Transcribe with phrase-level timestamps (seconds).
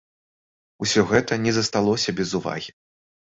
[0.85, 2.73] Усё гэта не засталося без увагі.